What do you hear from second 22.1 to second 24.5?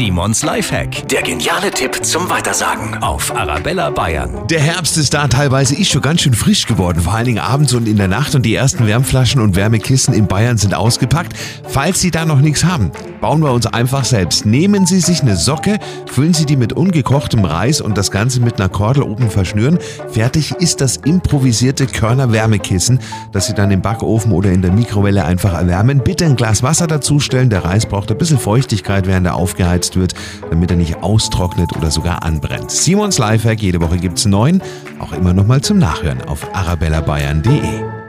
Wärmekissen, das Sie dann im Backofen oder